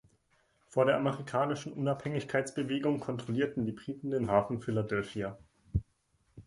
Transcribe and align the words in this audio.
Vor 0.67 0.85
der 0.85 0.97
Amerikanischen 0.97 1.73
Unabhängigkeitsbewegung 1.73 2.99
kontrollierten 2.99 3.67
die 3.67 3.71
Briten 3.71 4.09
den 4.09 4.31
Hafen 4.31 4.55
von 4.57 4.63
Philadelphia. 4.63 5.37